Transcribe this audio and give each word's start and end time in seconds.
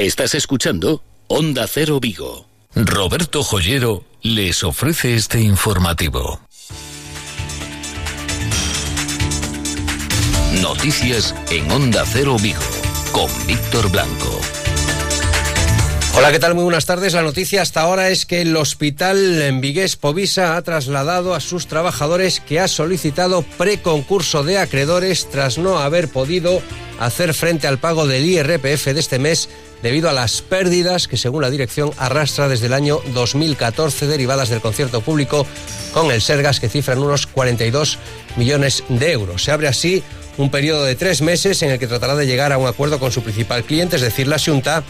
Estás 0.00 0.34
escuchando 0.34 1.02
Onda 1.26 1.66
Cero 1.68 2.00
Vigo. 2.00 2.46
Roberto 2.74 3.42
Joyero 3.42 4.02
les 4.22 4.64
ofrece 4.64 5.14
este 5.14 5.42
informativo. 5.42 6.40
Noticias 10.62 11.34
en 11.50 11.70
Onda 11.70 12.06
Cero 12.06 12.38
Vigo 12.40 12.62
con 13.12 13.28
Víctor 13.46 13.90
Blanco. 13.90 14.40
Hola, 16.16 16.32
¿qué 16.32 16.38
tal? 16.38 16.54
Muy 16.54 16.64
buenas 16.64 16.86
tardes. 16.86 17.12
La 17.12 17.20
noticia 17.20 17.60
hasta 17.60 17.82
ahora 17.82 18.08
es 18.08 18.24
que 18.24 18.40
el 18.40 18.56
hospital 18.56 19.42
en 19.42 19.60
Vigués 19.60 19.96
Povisa 19.96 20.56
ha 20.56 20.62
trasladado 20.62 21.34
a 21.34 21.40
sus 21.40 21.66
trabajadores 21.66 22.40
que 22.40 22.58
ha 22.58 22.68
solicitado 22.68 23.42
preconcurso 23.42 24.44
de 24.44 24.56
acreedores 24.56 25.28
tras 25.28 25.58
no 25.58 25.78
haber 25.78 26.08
podido 26.08 26.62
hacer 26.98 27.34
frente 27.34 27.66
al 27.66 27.78
pago 27.78 28.06
del 28.06 28.24
IRPF 28.24 28.86
de 28.86 29.00
este 29.00 29.18
mes 29.18 29.50
debido 29.82 30.08
a 30.10 30.12
las 30.12 30.42
pérdidas 30.42 31.08
que, 31.08 31.16
según 31.16 31.42
la 31.42 31.50
dirección, 31.50 31.90
arrastra 31.98 32.48
desde 32.48 32.66
el 32.66 32.72
año 32.72 33.00
2014 33.14 34.06
derivadas 34.06 34.48
del 34.48 34.60
concierto 34.60 35.00
público 35.00 35.46
con 35.92 36.10
el 36.10 36.20
Sergas, 36.20 36.60
que 36.60 36.68
cifran 36.68 36.98
unos 36.98 37.26
42 37.26 37.98
millones 38.36 38.84
de 38.88 39.12
euros. 39.12 39.44
Se 39.44 39.52
abre 39.52 39.68
así 39.68 40.02
un 40.36 40.50
periodo 40.50 40.84
de 40.84 40.94
tres 40.94 41.22
meses 41.22 41.62
en 41.62 41.70
el 41.70 41.78
que 41.78 41.86
tratará 41.86 42.14
de 42.14 42.26
llegar 42.26 42.52
a 42.52 42.58
un 42.58 42.66
acuerdo 42.66 42.98
con 42.98 43.12
su 43.12 43.22
principal 43.22 43.64
cliente, 43.64 43.96
es 43.96 44.02
decir, 44.02 44.26
la 44.26 44.38
Junta, 44.38 44.82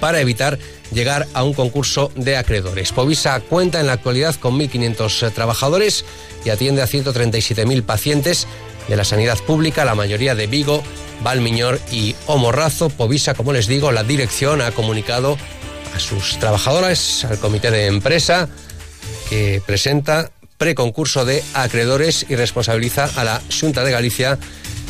para 0.00 0.20
evitar 0.20 0.58
llegar 0.92 1.26
a 1.34 1.42
un 1.42 1.54
concurso 1.54 2.10
de 2.14 2.36
acreedores. 2.36 2.92
Povisa 2.92 3.40
cuenta 3.40 3.80
en 3.80 3.86
la 3.86 3.94
actualidad 3.94 4.34
con 4.36 4.58
1.500 4.58 5.32
trabajadores 5.32 6.04
y 6.44 6.50
atiende 6.50 6.82
a 6.82 6.86
137.000 6.86 7.82
pacientes 7.82 8.46
de 8.88 8.96
la 8.96 9.04
sanidad 9.04 9.38
pública, 9.38 9.84
la 9.84 9.94
mayoría 9.94 10.34
de 10.34 10.46
Vigo, 10.46 10.82
Valmiñor 11.22 11.80
y 11.90 12.14
Omorrazo. 12.26 12.90
Povisa, 12.90 13.34
como 13.34 13.52
les 13.52 13.66
digo, 13.66 13.92
la 13.92 14.04
dirección 14.04 14.60
ha 14.60 14.70
comunicado 14.72 15.36
a 15.94 15.98
sus 15.98 16.38
trabajadores, 16.38 17.24
al 17.24 17.38
comité 17.38 17.70
de 17.70 17.86
empresa, 17.86 18.48
que 19.28 19.62
presenta 19.66 20.30
preconcurso 20.58 21.24
de 21.24 21.42
acreedores 21.54 22.26
y 22.28 22.36
responsabiliza 22.36 23.08
a 23.16 23.24
la 23.24 23.40
Junta 23.60 23.84
de 23.84 23.92
Galicia 23.92 24.38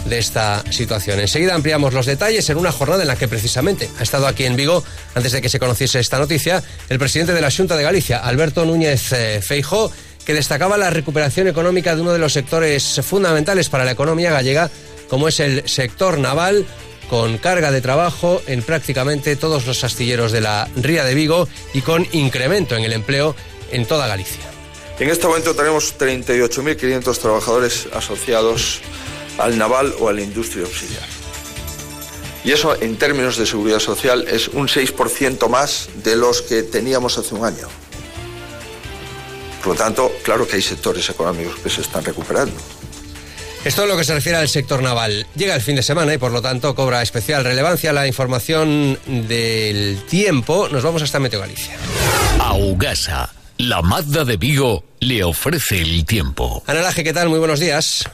de 0.06 0.18
esta 0.18 0.64
situación. 0.70 1.20
Enseguida 1.20 1.54
ampliamos 1.54 1.92
los 1.92 2.06
detalles 2.06 2.48
en 2.48 2.56
una 2.56 2.72
jornada 2.72 3.02
en 3.02 3.08
la 3.08 3.16
que 3.16 3.28
precisamente 3.28 3.90
ha 3.98 4.02
estado 4.02 4.26
aquí 4.26 4.44
en 4.44 4.56
Vigo, 4.56 4.82
antes 5.14 5.32
de 5.32 5.42
que 5.42 5.48
se 5.48 5.58
conociese 5.58 6.00
esta 6.00 6.18
noticia, 6.18 6.62
el 6.88 6.98
presidente 6.98 7.34
de 7.34 7.40
la 7.40 7.50
Junta 7.50 7.76
de 7.76 7.82
Galicia, 7.82 8.18
Alberto 8.18 8.64
Núñez 8.64 9.12
eh, 9.12 9.40
Feijó, 9.42 9.92
que 10.24 10.34
destacaba 10.34 10.76
la 10.76 10.90
recuperación 10.90 11.48
económica 11.48 11.94
de 11.94 12.02
uno 12.02 12.12
de 12.12 12.18
los 12.18 12.32
sectores 12.32 13.00
fundamentales 13.02 13.68
para 13.68 13.84
la 13.84 13.92
economía 13.92 14.30
gallega, 14.30 14.70
como 15.08 15.28
es 15.28 15.40
el 15.40 15.68
sector 15.68 16.18
naval, 16.18 16.66
con 17.08 17.38
carga 17.38 17.70
de 17.70 17.80
trabajo 17.80 18.42
en 18.46 18.62
prácticamente 18.62 19.36
todos 19.36 19.66
los 19.66 19.82
astilleros 19.84 20.32
de 20.32 20.40
la 20.40 20.68
Ría 20.76 21.04
de 21.04 21.14
Vigo 21.14 21.48
y 21.72 21.80
con 21.80 22.06
incremento 22.12 22.76
en 22.76 22.84
el 22.84 22.92
empleo 22.92 23.34
en 23.70 23.86
toda 23.86 24.06
Galicia. 24.06 24.44
En 24.98 25.08
este 25.08 25.26
momento 25.26 25.54
tenemos 25.54 25.96
38.500 25.98 27.18
trabajadores 27.18 27.88
asociados 27.92 28.80
al 29.38 29.56
naval 29.56 29.94
o 30.00 30.08
a 30.08 30.12
la 30.12 30.22
industria 30.22 30.64
auxiliar. 30.64 31.06
Y 32.44 32.52
eso 32.52 32.74
en 32.80 32.96
términos 32.96 33.36
de 33.36 33.46
seguridad 33.46 33.78
social 33.78 34.26
es 34.28 34.48
un 34.48 34.68
6% 34.68 35.48
más 35.48 35.88
de 36.02 36.16
los 36.16 36.42
que 36.42 36.62
teníamos 36.62 37.18
hace 37.18 37.34
un 37.34 37.44
año. 37.44 37.68
Por 39.62 39.74
lo 39.74 39.74
tanto, 39.74 40.12
claro 40.22 40.46
que 40.46 40.56
hay 40.56 40.62
sectores 40.62 41.08
económicos 41.10 41.58
que 41.60 41.68
se 41.68 41.80
están 41.80 42.04
recuperando. 42.04 42.56
Esto 43.64 43.82
es 43.82 43.88
lo 43.88 43.96
que 43.96 44.04
se 44.04 44.14
refiere 44.14 44.38
al 44.38 44.48
sector 44.48 44.82
naval. 44.82 45.26
Llega 45.34 45.54
el 45.54 45.60
fin 45.60 45.76
de 45.76 45.82
semana 45.82 46.14
y 46.14 46.18
por 46.18 46.32
lo 46.32 46.40
tanto 46.40 46.74
cobra 46.74 47.02
especial 47.02 47.44
relevancia 47.44 47.92
la 47.92 48.06
información 48.06 48.98
del 49.06 49.98
tiempo. 50.08 50.68
Nos 50.68 50.82
vamos 50.82 51.02
hasta 51.02 51.18
Meteo 51.18 51.40
Galicia. 51.40 51.76
Augasa, 52.38 53.32
la 53.58 53.82
Mazda 53.82 54.24
de 54.24 54.36
Vigo, 54.36 54.84
le 55.00 55.24
ofrece 55.24 55.82
el 55.82 56.04
tiempo. 56.06 56.62
Ana 56.66 56.82
Laje, 56.82 57.04
¿qué 57.04 57.12
tal? 57.12 57.28
Muy 57.28 57.40
buenos 57.40 57.60
días. 57.60 58.08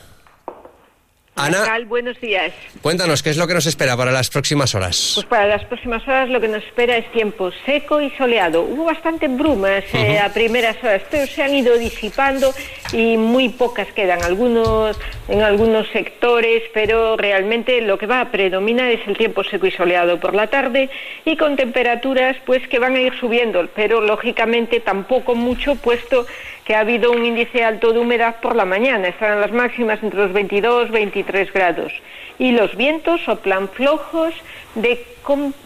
Ana, 1.37 1.65
tal? 1.65 1.87
Buenos 1.87 2.21
días. 2.21 2.53
cuéntanos, 2.81 3.23
¿qué 3.23 3.31
es 3.31 3.37
lo 3.37 3.49
que 3.49 3.55
nos 3.55 3.67
espera 3.67 3.97
para 3.97 4.13
las 4.13 4.31
próximas 4.31 4.75
horas? 4.77 5.13
Pues 5.17 5.27
para 5.27 5.47
las 5.47 5.65
próximas 5.65 6.07
horas 6.07 6.29
lo 6.29 6.41
que 6.41 6.47
nos 6.47 6.63
espera 6.63 6.97
es 6.97 7.11
tiempo 7.11 7.51
seco 7.67 8.01
y 8.01 8.11
soleado. 8.11 8.63
Hubo 8.63 8.85
bastante 8.85 9.27
brumas 9.27 9.83
eh, 9.93 10.21
a 10.21 10.33
primeras 10.33 10.77
horas, 10.85 11.03
pero 11.11 11.27
se 11.27 11.43
han 11.43 11.53
ido 11.53 11.77
disipando 11.77 12.55
y 12.93 13.17
muy 13.17 13.49
pocas 13.49 13.89
quedan 13.89 14.23
algunos, 14.23 14.97
en 15.29 15.43
algunos 15.43 15.89
sectores, 15.89 16.63
pero 16.73 17.17
realmente 17.17 17.81
lo 17.81 17.99
que 17.99 18.07
va 18.07 18.21
a 18.21 18.31
predominar 18.31 18.91
es 18.91 19.07
el 19.09 19.17
tiempo 19.17 19.43
seco 19.43 19.67
y 19.67 19.73
soleado 19.73 20.21
por 20.21 20.37
la 20.37 20.47
tarde 20.47 20.89
y 21.25 21.37
con 21.37 21.57
temperaturas 21.57 22.37
pues 22.47 22.67
que 22.69 22.79
van 22.79 22.95
a 22.95 23.01
ir 23.01 23.13
subiendo, 23.19 23.69
pero 23.75 24.01
lógicamente 24.01 24.79
tampoco 24.79 25.35
mucho 25.35 25.75
puesto 25.75 26.27
que 26.65 26.75
ha 26.75 26.81
habido 26.81 27.13
un 27.13 27.25
índice 27.25 27.63
alto 27.63 27.93
de 27.93 27.99
humedad 27.99 28.37
por 28.41 28.57
la 28.57 28.65
mañana. 28.65 29.09
Estarán 29.09 29.41
las 29.41 29.53
máximas 29.53 30.03
entre 30.03 30.21
los 30.21 30.33
22 30.33 30.89
y 30.89 30.93
23 30.93 31.53
grados. 31.53 31.93
Y 32.39 32.53
los 32.53 32.75
vientos 32.77 33.21
soplan 33.23 33.69
flojos 33.69 34.35
de, 34.75 35.05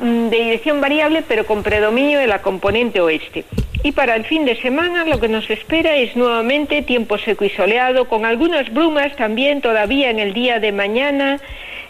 de 0.01 0.37
dirección 0.37 0.81
variable, 0.81 1.23
pero 1.27 1.47
con 1.47 1.63
predominio 1.63 2.19
de 2.19 2.27
la 2.27 2.43
componente 2.43 3.01
oeste. 3.01 3.45
Y 3.85 3.93
para 3.93 4.17
el 4.17 4.25
fin 4.25 4.45
de 4.45 4.61
semana 4.61 5.05
lo 5.05 5.21
que 5.21 5.29
nos 5.29 5.49
espera 5.51 5.97
es 5.97 6.17
nuevamente 6.17 6.83
tiempo 6.83 7.17
seco 7.17 7.45
y 7.45 7.51
soleado, 7.51 8.07
con 8.09 8.27
algunas 8.27 8.73
brumas 8.73 9.15
también 9.15 9.61
todavía 9.61 10.11
en 10.11 10.19
el 10.19 10.35
día 10.35 10.59
de 10.59 10.73
mañana 10.73 11.41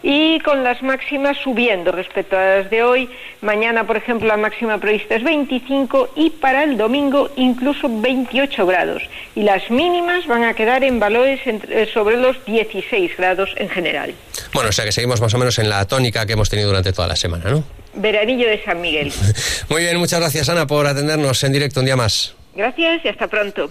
y 0.03 0.39
con 0.41 0.65
las 0.65 0.83
máximas 0.83 1.37
subiendo 1.39 1.93
respecto 1.93 2.37
a 2.37 2.59
las 2.59 2.71
de 2.71 2.83
hoy. 2.83 3.09
Mañana, 3.41 3.87
por 3.87 3.97
ejemplo, 3.97 4.29
la 4.29 4.37
máxima 4.37 4.79
prevista 4.79 5.17
es 5.17 5.23
25 5.23 6.11
y 6.17 6.31
para 6.31 6.65
el 6.65 6.77
domingo 6.77 7.31
incluso 7.37 7.89
28 7.89 8.67
grados. 8.67 9.03
Y 9.35 9.43
las 9.43 9.71
mínimas 9.71 10.27
van 10.27 10.45
a 10.45 10.55
quedar 10.55 10.85
en 10.85 11.01
valores 11.01 11.41
entre, 11.47 11.91
sobre 11.93 12.17
los 12.17 12.45
16 12.45 13.17
grados 13.17 13.51
en 13.57 13.69
general. 13.69 14.15
Bueno, 14.53 14.71
o 14.71 14.73
sea 14.73 14.85
que 14.85 14.93
seguimos 14.93 15.21
más 15.21 15.35
o 15.35 15.39
menos 15.39 15.59
en 15.59 15.69
la 15.69 15.85
tónica 15.87 16.27
que 16.27 16.33
hemos 16.35 16.49
tenido 16.49 16.69
durante 16.69 16.93
toda 16.93 17.09
la 17.09 17.17
semana, 17.17 17.51
¿no? 17.51 17.65
Veranillo 17.95 18.49
de 18.49 18.63
San 18.63 18.81
Miguel. 18.81 19.13
Muy 19.69 19.83
bien, 19.83 19.97
muchas 19.99 20.21
gracias 20.21 20.49
Ana 20.49 20.67
por 20.67 20.87
atendernos 20.87 21.43
en 21.45 21.53
directo 21.53 21.81
un 21.81 21.87
día 21.87 21.97
más. 21.97 22.35
Gracias 22.55 23.05
y 23.05 23.09
hasta 23.09 23.29
pronto. 23.29 23.71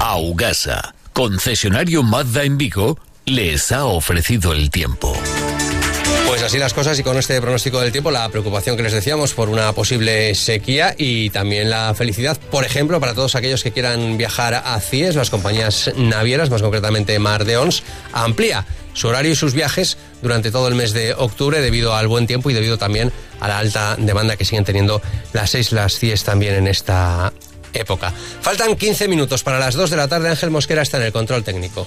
Augasa, 0.00 0.94
concesionario 1.12 2.02
Mazda 2.02 2.44
en 2.44 2.58
Vigo, 2.58 2.98
les 3.26 3.72
ha 3.72 3.86
ofrecido 3.86 4.52
el 4.52 4.70
tiempo. 4.70 5.16
Pues 6.26 6.42
así 6.42 6.58
las 6.58 6.74
cosas 6.74 6.98
y 6.98 7.02
con 7.02 7.16
este 7.16 7.40
pronóstico 7.40 7.80
del 7.80 7.92
tiempo, 7.92 8.10
la 8.10 8.28
preocupación 8.28 8.76
que 8.76 8.82
les 8.82 8.92
decíamos 8.92 9.34
por 9.34 9.48
una 9.48 9.72
posible 9.72 10.34
sequía 10.34 10.94
y 10.98 11.30
también 11.30 11.70
la 11.70 11.94
felicidad, 11.94 12.38
por 12.50 12.64
ejemplo, 12.64 12.98
para 12.98 13.14
todos 13.14 13.34
aquellos 13.34 13.62
que 13.62 13.72
quieran 13.72 14.16
viajar 14.16 14.54
a 14.54 14.78
CIES, 14.80 15.14
las 15.14 15.30
compañías 15.30 15.92
navieras, 15.96 16.50
más 16.50 16.62
concretamente 16.62 17.18
Mar 17.18 17.44
de 17.44 17.56
Ons, 17.56 17.82
amplía 18.12 18.66
su 18.94 19.08
horario 19.08 19.32
y 19.32 19.36
sus 19.36 19.54
viajes 19.54 19.96
durante 20.22 20.50
todo 20.50 20.68
el 20.68 20.74
mes 20.74 20.92
de 20.92 21.14
octubre 21.14 21.60
debido 21.60 21.94
al 21.94 22.08
buen 22.08 22.26
tiempo 22.26 22.50
y 22.50 22.54
debido 22.54 22.78
también 22.78 23.12
a 23.40 23.48
la 23.48 23.58
alta 23.58 23.96
demanda 23.96 24.36
que 24.36 24.44
siguen 24.44 24.64
teniendo 24.64 25.00
las 25.32 25.54
islas 25.54 25.98
CIES 25.98 26.24
también 26.24 26.54
en 26.54 26.66
esta 26.66 27.32
época. 27.74 28.12
Faltan 28.40 28.76
15 28.76 29.08
minutos 29.08 29.42
para 29.42 29.58
las 29.58 29.74
2 29.74 29.90
de 29.90 29.96
la 29.96 30.08
tarde. 30.08 30.30
Ángel 30.30 30.50
Mosquera 30.50 30.82
está 30.82 30.96
en 30.96 31.04
el 31.04 31.12
control 31.12 31.44
técnico. 31.44 31.86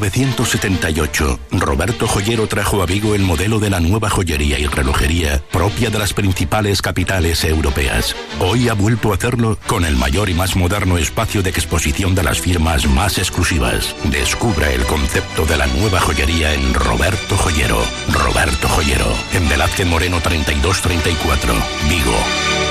1978, 0.00 1.38
Roberto 1.52 2.06
Joyero 2.06 2.46
trajo 2.46 2.82
a 2.82 2.86
Vigo 2.86 3.14
el 3.14 3.22
modelo 3.22 3.58
de 3.58 3.68
la 3.68 3.80
nueva 3.80 4.08
joyería 4.08 4.58
y 4.58 4.66
relojería 4.66 5.42
propia 5.52 5.90
de 5.90 5.98
las 5.98 6.14
principales 6.14 6.80
capitales 6.80 7.44
europeas. 7.44 8.16
Hoy 8.40 8.68
ha 8.68 8.74
vuelto 8.74 9.12
a 9.12 9.16
hacerlo 9.16 9.58
con 9.66 9.84
el 9.84 9.96
mayor 9.96 10.30
y 10.30 10.34
más 10.34 10.56
moderno 10.56 10.96
espacio 10.96 11.42
de 11.42 11.50
exposición 11.50 12.14
de 12.14 12.22
las 12.22 12.40
firmas 12.40 12.86
más 12.86 13.18
exclusivas. 13.18 13.94
Descubra 14.04 14.72
el 14.72 14.84
concepto 14.84 15.44
de 15.44 15.58
la 15.58 15.66
nueva 15.66 16.00
joyería 16.00 16.54
en 16.54 16.72
Roberto 16.72 17.36
Joyero. 17.36 17.82
Roberto 18.10 18.68
Joyero, 18.68 19.12
en 19.34 19.48
Velázquez 19.48 19.86
Moreno 19.86 20.20
3234, 20.20 21.52
Vigo. 21.90 22.69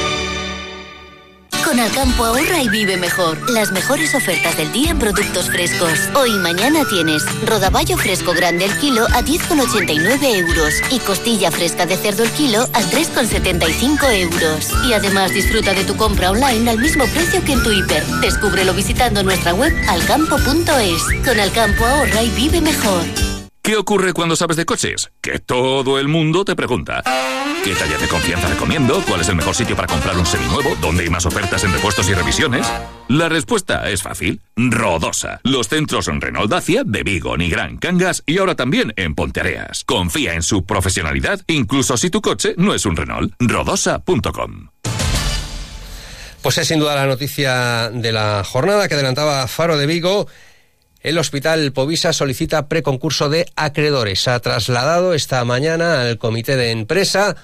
Con 1.70 1.80
Alcampo 1.80 2.26
ahorra 2.26 2.64
y 2.64 2.70
vive 2.70 2.98
mejor. 2.98 3.38
Las 3.52 3.72
mejores 3.72 4.16
ofertas 4.16 4.58
del 4.58 4.72
día 4.72 4.90
en 4.90 4.98
productos 4.98 5.52
frescos. 5.52 5.92
Hoy 6.16 6.32
y 6.32 6.40
mañana 6.40 6.84
tienes 6.90 7.24
rodaballo 7.46 7.96
fresco 7.96 8.34
grande 8.34 8.66
al 8.66 8.76
kilo 8.80 9.06
a 9.14 9.22
10,89 9.22 10.48
euros 10.48 10.74
y 10.90 10.98
costilla 10.98 11.52
fresca 11.52 11.86
de 11.86 11.96
cerdo 11.96 12.24
al 12.24 12.32
kilo 12.32 12.64
a 12.64 12.82
3,75 12.82 14.12
euros. 14.14 14.72
Y 14.90 14.94
además 14.94 15.32
disfruta 15.32 15.76
de 15.76 15.84
tu 15.84 15.96
compra 15.96 16.32
online 16.32 16.72
al 16.72 16.80
mismo 16.80 17.06
precio 17.06 17.46
que 17.46 17.54
en 17.54 17.62
tu 17.62 17.72
hiper. 17.72 18.04
Descúbrelo 18.20 18.74
visitando 18.74 19.22
nuestra 19.22 19.54
web 19.54 19.72
alcampo.es. 19.90 21.04
Con 21.24 21.40
Alcampo 21.40 21.86
ahorra 21.86 22.24
y 22.24 22.32
vive 22.32 22.62
mejor. 22.62 23.29
¿Qué 23.70 23.78
ocurre 23.78 24.14
cuando 24.14 24.36
sabes 24.36 24.58
de 24.58 24.66
coches? 24.66 25.12
Que 25.22 25.38
todo 25.38 26.00
el 26.00 26.08
mundo 26.08 26.44
te 26.44 26.56
pregunta. 26.56 27.04
¿Qué 27.64 27.76
talla 27.76 28.00
de 28.00 28.08
confianza 28.08 28.48
recomiendo? 28.48 29.00
¿Cuál 29.08 29.22
es 29.22 29.30
el 29.30 29.36
mejor 29.36 29.54
sitio 29.54 29.76
para 29.76 29.88
comprar 29.88 30.18
un 30.18 30.26
seminuevo? 30.26 30.76
¿Dónde 30.82 31.04
hay 31.04 31.10
más 31.12 31.28
ofertas 31.28 31.64
en 31.64 31.74
repuestos 31.74 32.10
y 32.10 32.16
revisiones? 32.16 32.66
La 33.10 33.30
respuesta 33.30 33.88
es 33.92 34.02
fácil. 34.02 34.42
Rodosa. 34.56 35.40
Los 35.44 35.68
centros 35.68 36.08
en 36.08 36.20
Renault 36.20 36.50
Dacia, 36.50 36.82
de 36.84 37.04
Vigo, 37.04 37.38
Nigrán, 37.38 37.78
Cangas 37.78 38.24
y 38.26 38.40
ahora 38.40 38.56
también 38.56 38.92
en 38.96 39.14
Ponteareas. 39.14 39.84
Confía 39.84 40.34
en 40.34 40.42
su 40.42 40.66
profesionalidad, 40.66 41.40
incluso 41.46 41.96
si 41.96 42.10
tu 42.10 42.22
coche 42.22 42.56
no 42.58 42.74
es 42.74 42.88
un 42.88 42.96
Renault. 42.96 43.36
Rodosa.com. 43.38 44.70
Pues 46.42 46.58
es 46.58 46.68
sin 46.70 46.80
duda 46.80 46.96
la 46.96 47.06
noticia 47.06 47.92
de 47.92 48.14
la 48.14 48.44
jornada 48.44 48.88
que 48.88 48.96
adelantaba 48.96 49.46
Faro 49.48 49.78
de 49.78 49.86
Vigo. 49.86 50.28
El 51.02 51.18
Hospital 51.18 51.72
Povisa 51.72 52.12
solicita 52.12 52.68
preconcurso 52.68 53.30
de 53.30 53.46
acreedores. 53.56 54.28
Ha 54.28 54.40
trasladado 54.40 55.14
esta 55.14 55.44
mañana 55.46 56.02
al 56.02 56.18
comité 56.18 56.58
de 56.58 56.72
empresa 56.72 57.38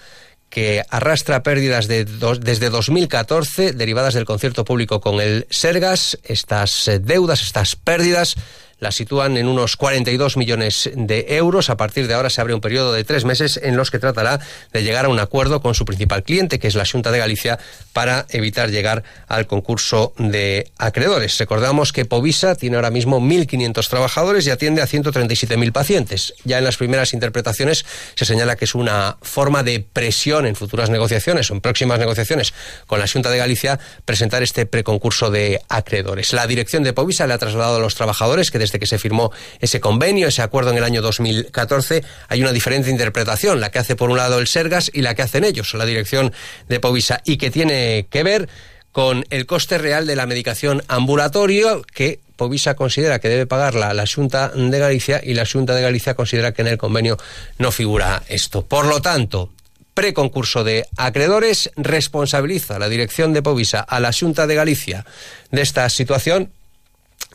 que 0.50 0.84
arrastra 0.90 1.42
pérdidas 1.42 1.88
de 1.88 2.06
desde 2.06 2.70
2014 2.70 3.74
derivadas 3.74 4.14
del 4.14 4.26
concierto 4.26 4.66
público 4.66 5.00
con 5.00 5.22
el 5.22 5.48
Sergas. 5.50 6.18
Estas 6.24 6.88
eh, 6.88 7.00
deudas, 7.00 7.42
estas 7.42 7.76
pérdidas 7.76 8.36
la 8.86 8.92
sitúan 8.92 9.36
en 9.36 9.48
unos 9.48 9.78
42 9.78 10.38
millones 10.38 10.92
de 10.94 11.26
euros. 11.30 11.72
A 11.72 11.76
partir 11.76 12.08
de 12.08 12.14
ahora 12.14 12.30
se 12.30 12.40
abre 12.40 12.54
un 12.54 12.62
periodo 12.62 12.94
de 12.94 13.04
tres 13.04 13.26
meses 13.26 13.60
en 13.64 13.78
los 13.78 13.90
que 13.90 13.98
tratará 13.98 14.40
de 14.74 14.84
llegar 14.84 15.06
a 15.06 15.10
un 15.10 15.20
acuerdo 15.20 15.60
con 15.60 15.74
su 15.74 15.86
principal 15.86 16.22
cliente, 16.22 16.60
que 16.60 16.68
es 16.68 16.76
la 16.76 16.86
Junta 16.86 17.10
de 17.12 17.18
Galicia, 17.18 17.58
para 17.94 18.28
evitar 18.30 18.70
llegar 18.70 19.04
al 19.28 19.48
concurso 19.48 20.14
de 20.20 20.70
acreedores. 20.78 21.36
Recordamos 21.40 21.94
que 21.94 22.06
Povisa 22.06 22.54
tiene 22.54 22.76
ahora 22.76 22.92
mismo 22.92 23.20
1.500 23.20 23.90
trabajadores 23.90 24.46
y 24.46 24.52
atiende 24.52 24.84
a 24.84 24.86
137.000 24.86 25.72
pacientes. 25.72 26.36
Ya 26.44 26.60
en 26.60 26.64
las 26.64 26.78
primeras 26.78 27.14
interpretaciones 27.14 27.88
se 28.14 28.26
señala 28.26 28.56
que 28.56 28.66
es 28.66 28.76
una 28.76 29.18
forma 29.24 29.64
de 29.64 29.80
presión 29.80 30.46
en 30.46 30.56
futuras 30.56 30.92
negociaciones 30.92 31.50
o 31.50 31.56
en 31.56 31.62
próximas 31.62 31.98
negociaciones 31.98 32.54
con 32.86 33.00
la 33.00 33.08
Junta 33.08 33.32
de 33.32 33.40
Galicia 33.40 33.80
presentar 34.06 34.44
este 34.44 34.68
preconcurso 34.68 35.32
de 35.32 35.60
acreedores. 35.70 36.34
La 36.34 36.46
dirección 36.46 36.84
de 36.84 36.94
Povisa 36.94 37.26
le 37.26 37.34
ha 37.34 37.40
trasladado 37.40 37.78
a 37.78 37.80
los 37.80 37.96
trabajadores 37.96 38.52
que 38.52 38.60
desde 38.60 38.75
que 38.80 38.88
se 38.88 39.00
firmó 39.00 39.32
ese 39.60 39.80
convenio, 39.80 40.28
ese 40.28 40.42
acuerdo 40.42 40.72
en 40.72 40.78
el 40.78 40.84
año 40.84 41.02
2014, 41.02 42.04
hay 42.28 42.42
una 42.42 42.52
diferente 42.52 42.90
interpretación, 42.90 43.60
la 43.60 43.72
que 43.72 43.80
hace 43.80 43.96
por 43.96 44.10
un 44.10 44.18
lado 44.18 44.40
el 44.40 44.48
Sergas 44.48 44.92
y 44.94 45.02
la 45.02 45.16
que 45.16 45.22
hacen 45.22 45.44
ellos, 45.44 45.74
la 45.74 45.86
dirección 45.86 46.34
de 46.68 46.80
Povisa, 46.80 47.22
y 47.26 47.38
que 47.38 47.52
tiene 47.52 48.08
que 48.10 48.24
ver 48.24 48.50
con 48.92 49.26
el 49.30 49.46
coste 49.46 49.78
real 49.78 50.08
de 50.08 50.16
la 50.16 50.26
medicación 50.26 50.82
ambulatorio 50.88 51.82
que 51.82 52.22
Povisa 52.36 52.76
considera 52.76 53.20
que 53.20 53.30
debe 53.30 53.46
pagarla 53.46 53.94
la 53.94 54.06
Junta 54.08 54.50
de 54.50 54.80
Galicia 54.80 55.22
y 55.24 55.34
la 55.34 55.46
Junta 55.46 55.74
de 55.74 55.82
Galicia 55.82 56.16
considera 56.16 56.54
que 56.54 56.62
en 56.62 56.70
el 56.70 56.78
convenio 56.78 57.18
no 57.58 57.72
figura 57.72 58.24
esto. 58.28 58.66
Por 58.66 58.86
lo 58.86 59.02
tanto, 59.02 59.52
preconcurso 59.94 60.64
de 60.64 60.86
acreedores 60.98 61.72
responsabiliza 61.76 62.78
la 62.78 62.90
dirección 62.90 63.34
de 63.34 63.42
Povisa 63.42 63.80
a 63.80 64.00
la 64.00 64.12
Junta 64.12 64.48
de 64.48 64.56
Galicia 64.56 65.06
de 65.52 65.62
esta 65.62 65.90
situación. 65.90 66.52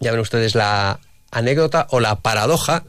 Ya 0.00 0.12
ven 0.12 0.20
ustedes 0.20 0.54
la 0.54 1.00
anécdota 1.30 1.86
o 1.90 2.00
la 2.00 2.20
paradoja 2.20 2.84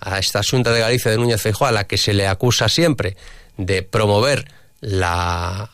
a 0.00 0.18
esta 0.18 0.42
Junta 0.42 0.72
de 0.72 0.80
Galicia 0.80 1.10
de 1.10 1.18
Núñez 1.18 1.40
Feijóo, 1.40 1.68
a 1.68 1.72
la 1.72 1.84
que 1.84 1.96
se 1.96 2.12
le 2.12 2.26
acusa 2.26 2.68
siempre 2.68 3.16
de 3.56 3.82
promover 3.82 4.46
la 4.80 5.70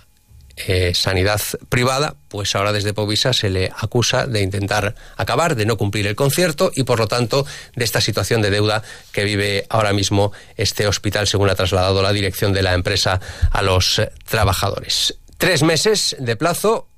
eh, 0.66 0.92
sanidad 0.92 1.40
privada, 1.68 2.16
pues 2.28 2.56
ahora 2.56 2.72
desde 2.72 2.92
Povisa 2.92 3.32
se 3.32 3.48
le 3.48 3.70
acusa 3.76 4.26
de 4.26 4.42
intentar 4.42 4.96
acabar, 5.16 5.54
de 5.54 5.64
no 5.64 5.76
cumplir 5.76 6.06
el 6.08 6.16
concierto 6.16 6.72
y 6.74 6.82
por 6.82 6.98
lo 6.98 7.06
tanto 7.06 7.46
de 7.76 7.84
esta 7.84 8.00
situación 8.00 8.42
de 8.42 8.50
deuda 8.50 8.82
que 9.12 9.24
vive 9.24 9.66
ahora 9.68 9.92
mismo 9.92 10.32
este 10.56 10.88
hospital, 10.88 11.28
según 11.28 11.48
ha 11.48 11.54
trasladado 11.54 12.02
la 12.02 12.12
dirección 12.12 12.52
de 12.52 12.62
la 12.62 12.74
empresa 12.74 13.20
a 13.52 13.62
los 13.62 14.00
eh, 14.00 14.10
trabajadores. 14.28 15.14
Tres 15.38 15.62
meses 15.62 16.16
de 16.18 16.34
plazo 16.34 16.88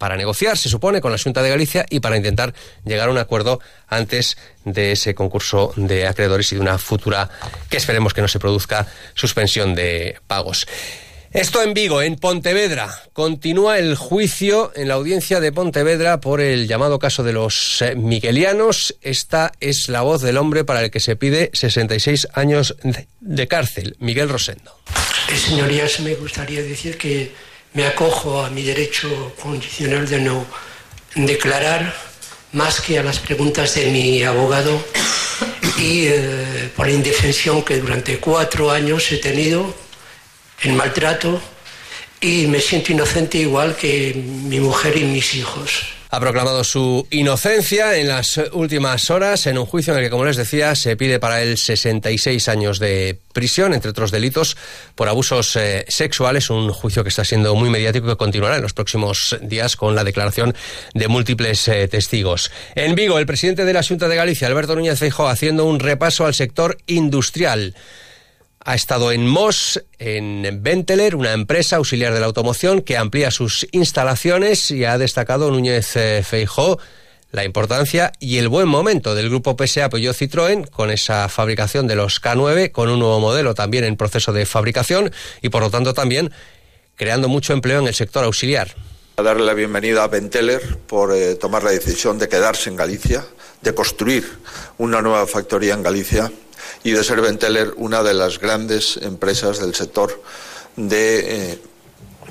para 0.00 0.16
negociar, 0.16 0.56
se 0.56 0.70
supone, 0.70 1.02
con 1.02 1.12
la 1.12 1.18
Junta 1.18 1.42
de 1.42 1.50
Galicia 1.50 1.84
y 1.90 2.00
para 2.00 2.16
intentar 2.16 2.54
llegar 2.86 3.10
a 3.10 3.12
un 3.12 3.18
acuerdo 3.18 3.60
antes 3.86 4.38
de 4.64 4.92
ese 4.92 5.14
concurso 5.14 5.74
de 5.76 6.06
acreedores 6.06 6.50
y 6.52 6.54
de 6.54 6.62
una 6.62 6.78
futura, 6.78 7.28
que 7.68 7.76
esperemos 7.76 8.14
que 8.14 8.22
no 8.22 8.28
se 8.28 8.38
produzca, 8.38 8.86
suspensión 9.14 9.74
de 9.74 10.16
pagos. 10.26 10.66
Esto 11.32 11.62
en 11.62 11.74
Vigo, 11.74 12.00
en 12.00 12.16
Pontevedra. 12.16 12.88
Continúa 13.12 13.78
el 13.78 13.94
juicio 13.94 14.72
en 14.74 14.88
la 14.88 14.94
audiencia 14.94 15.38
de 15.38 15.52
Pontevedra 15.52 16.18
por 16.18 16.40
el 16.40 16.66
llamado 16.66 16.98
caso 16.98 17.22
de 17.22 17.34
los 17.34 17.82
eh, 17.82 17.94
miguelianos. 17.94 18.96
Esta 19.02 19.52
es 19.60 19.90
la 19.90 20.00
voz 20.00 20.22
del 20.22 20.38
hombre 20.38 20.64
para 20.64 20.82
el 20.82 20.90
que 20.90 20.98
se 20.98 21.14
pide 21.14 21.50
66 21.52 22.26
años 22.32 22.74
de 23.20 23.48
cárcel, 23.48 23.96
Miguel 24.00 24.30
Rosendo. 24.30 24.74
Eh, 25.30 25.36
señorías, 25.36 26.00
me 26.00 26.14
gustaría 26.14 26.62
decir 26.62 26.96
que 26.96 27.30
me 27.74 27.86
acojo 27.86 28.42
a 28.42 28.50
mi 28.50 28.62
derecho 28.62 29.34
condicional 29.40 30.08
de 30.08 30.20
no 30.20 30.44
declarar 31.14 31.94
más 32.52 32.80
que 32.80 32.98
a 32.98 33.02
las 33.02 33.18
preguntas 33.18 33.74
de 33.74 33.86
mi 33.90 34.22
abogado 34.22 34.82
y 35.78 36.06
eh, 36.06 36.70
por 36.76 36.86
la 36.86 36.92
indefensión 36.92 37.62
que 37.62 37.78
durante 37.78 38.18
cuatro 38.18 38.70
años 38.70 39.10
he 39.12 39.18
tenido, 39.18 39.74
en 40.62 40.76
maltrato, 40.76 41.40
y 42.20 42.46
me 42.46 42.60
siento 42.60 42.92
inocente 42.92 43.38
igual 43.38 43.76
que 43.76 44.14
mi 44.14 44.60
mujer 44.60 44.96
y 44.96 45.04
mis 45.04 45.34
hijos 45.34 45.99
ha 46.10 46.18
proclamado 46.18 46.64
su 46.64 47.06
inocencia 47.10 47.96
en 47.96 48.08
las 48.08 48.40
últimas 48.52 49.10
horas 49.10 49.46
en 49.46 49.58
un 49.58 49.66
juicio 49.66 49.92
en 49.92 50.00
el 50.00 50.04
que, 50.04 50.10
como 50.10 50.24
les 50.24 50.36
decía, 50.36 50.74
se 50.74 50.96
pide 50.96 51.20
para 51.20 51.40
él 51.40 51.56
66 51.56 52.48
años 52.48 52.80
de 52.80 53.18
prisión, 53.32 53.74
entre 53.74 53.90
otros 53.90 54.10
delitos, 54.10 54.56
por 54.96 55.08
abusos 55.08 55.54
eh, 55.54 55.84
sexuales. 55.88 56.50
Un 56.50 56.72
juicio 56.72 57.04
que 57.04 57.10
está 57.10 57.24
siendo 57.24 57.54
muy 57.54 57.70
mediático 57.70 58.06
y 58.06 58.10
que 58.10 58.16
continuará 58.16 58.56
en 58.56 58.62
los 58.62 58.72
próximos 58.72 59.38
días 59.40 59.76
con 59.76 59.94
la 59.94 60.02
declaración 60.02 60.54
de 60.94 61.06
múltiples 61.06 61.68
eh, 61.68 61.86
testigos. 61.86 62.50
En 62.74 62.96
Vigo, 62.96 63.18
el 63.18 63.26
presidente 63.26 63.64
de 63.64 63.72
la 63.72 63.84
Junta 63.84 64.08
de 64.08 64.16
Galicia, 64.16 64.48
Alberto 64.48 64.74
Núñez 64.74 64.98
Feijóo, 64.98 65.28
haciendo 65.28 65.64
un 65.64 65.78
repaso 65.78 66.26
al 66.26 66.34
sector 66.34 66.76
industrial. 66.86 67.74
Ha 68.62 68.74
estado 68.74 69.10
en 69.10 69.26
Moss, 69.26 69.82
en 69.98 70.62
Benteler, 70.62 71.16
una 71.16 71.32
empresa 71.32 71.76
auxiliar 71.76 72.12
de 72.12 72.20
la 72.20 72.26
automoción 72.26 72.82
que 72.82 72.98
amplía 72.98 73.30
sus 73.30 73.66
instalaciones 73.72 74.70
y 74.70 74.84
ha 74.84 74.98
destacado 74.98 75.50
Núñez 75.50 75.96
eh, 75.96 76.22
Feijó 76.22 76.78
la 77.32 77.44
importancia 77.44 78.12
y 78.20 78.36
el 78.36 78.48
buen 78.48 78.68
momento 78.68 79.14
del 79.14 79.30
grupo 79.30 79.56
PSA 79.56 79.88
Peugeot 79.88 80.14
Citroën 80.14 80.68
con 80.68 80.90
esa 80.90 81.30
fabricación 81.30 81.86
de 81.86 81.96
los 81.96 82.20
K9 82.20 82.70
con 82.70 82.90
un 82.90 82.98
nuevo 82.98 83.18
modelo 83.18 83.54
también 83.54 83.84
en 83.84 83.96
proceso 83.96 84.30
de 84.34 84.44
fabricación 84.44 85.10
y 85.40 85.48
por 85.48 85.62
lo 85.62 85.70
tanto 85.70 85.94
también 85.94 86.30
creando 86.96 87.28
mucho 87.28 87.54
empleo 87.54 87.80
en 87.80 87.86
el 87.86 87.94
sector 87.94 88.24
auxiliar. 88.24 88.74
A 89.16 89.22
darle 89.22 89.46
la 89.46 89.54
bienvenida 89.54 90.04
a 90.04 90.08
Benteler 90.08 90.76
por 90.86 91.14
eh, 91.14 91.34
tomar 91.36 91.62
la 91.62 91.70
decisión 91.70 92.18
de 92.18 92.28
quedarse 92.28 92.68
en 92.68 92.76
Galicia, 92.76 93.24
de 93.62 93.74
construir 93.74 94.30
una 94.76 95.00
nueva 95.00 95.26
factoría 95.26 95.72
en 95.72 95.82
Galicia 95.82 96.30
y 96.82 96.92
de 96.92 97.04
ser 97.04 97.20
Benteler 97.20 97.74
una 97.76 98.02
de 98.02 98.14
las 98.14 98.38
grandes 98.38 98.96
empresas 98.98 99.60
del 99.60 99.74
sector 99.74 100.22
de, 100.76 101.52
eh, 101.52 101.58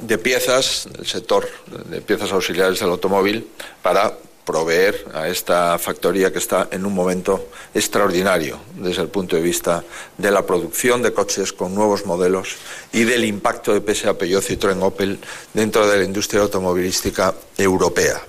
de 0.01 0.17
piezas, 0.17 0.87
del 0.91 1.05
sector 1.05 1.47
de 1.89 2.01
piezas 2.01 2.31
auxiliares 2.31 2.79
del 2.79 2.89
automóvil, 2.89 3.47
para 3.81 4.13
proveer 4.49 5.05
a 5.13 5.29
esta 5.29 5.77
factoría 5.77 6.33
que 6.33 6.39
está 6.39 6.67
en 6.71 6.83
un 6.83 6.93
momento 6.95 7.49
extraordinario 7.71 8.57
desde 8.77 9.03
el 9.03 9.09
punto 9.09 9.35
de 9.35 9.43
vista 9.43 9.83
de 10.17 10.31
la 10.31 10.43
producción 10.43 11.03
de 11.03 11.13
coches 11.13 11.53
con 11.53 11.75
nuevos 11.75 12.07
modelos 12.07 12.55
y 12.91 13.03
del 13.03 13.25
impacto 13.25 13.77
de 13.77 13.85
PSA 13.85 14.17
Peugeot 14.17 14.41
Citroën 14.41 14.81
Opel 14.81 15.19
dentro 15.53 15.87
de 15.87 15.99
la 15.99 16.03
industria 16.03 16.41
automovilística 16.41 17.35
europea. 17.59 18.19